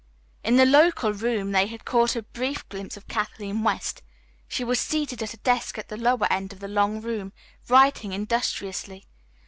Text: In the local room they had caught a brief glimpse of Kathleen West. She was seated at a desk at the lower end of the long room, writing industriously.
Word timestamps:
In 0.43 0.55
the 0.55 0.65
local 0.65 1.13
room 1.13 1.51
they 1.51 1.67
had 1.67 1.85
caught 1.85 2.15
a 2.15 2.23
brief 2.23 2.67
glimpse 2.69 2.97
of 2.97 3.07
Kathleen 3.07 3.61
West. 3.61 4.01
She 4.47 4.63
was 4.63 4.79
seated 4.79 5.21
at 5.21 5.35
a 5.35 5.37
desk 5.37 5.77
at 5.77 5.89
the 5.89 5.95
lower 5.95 6.25
end 6.33 6.51
of 6.51 6.59
the 6.59 6.67
long 6.67 7.01
room, 7.01 7.33
writing 7.69 8.11
industriously. 8.11 9.05